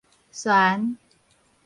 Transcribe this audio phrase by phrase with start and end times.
[0.33, 0.97] 璿